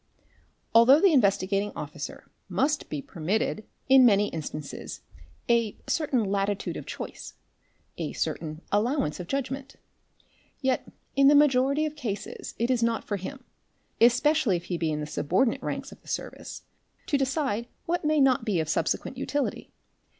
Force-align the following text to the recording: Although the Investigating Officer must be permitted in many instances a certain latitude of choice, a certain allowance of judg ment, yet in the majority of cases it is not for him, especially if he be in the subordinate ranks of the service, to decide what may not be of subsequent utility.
Although 0.73 0.99
the 0.99 1.13
Investigating 1.13 1.71
Officer 1.75 2.31
must 2.49 2.89
be 2.89 3.03
permitted 3.03 3.65
in 3.87 4.03
many 4.03 4.29
instances 4.29 5.01
a 5.47 5.77
certain 5.85 6.23
latitude 6.23 6.75
of 6.75 6.87
choice, 6.87 7.35
a 7.99 8.11
certain 8.13 8.61
allowance 8.71 9.19
of 9.19 9.27
judg 9.27 9.51
ment, 9.51 9.75
yet 10.59 10.87
in 11.15 11.27
the 11.27 11.35
majority 11.35 11.85
of 11.85 11.95
cases 11.95 12.55
it 12.57 12.71
is 12.71 12.81
not 12.81 13.03
for 13.03 13.17
him, 13.17 13.43
especially 14.01 14.55
if 14.57 14.63
he 14.73 14.77
be 14.79 14.91
in 14.91 15.01
the 15.01 15.05
subordinate 15.05 15.61
ranks 15.61 15.91
of 15.91 16.01
the 16.01 16.07
service, 16.07 16.63
to 17.05 17.15
decide 17.15 17.67
what 17.85 18.03
may 18.03 18.19
not 18.19 18.43
be 18.43 18.59
of 18.59 18.67
subsequent 18.67 19.19
utility. 19.19 19.71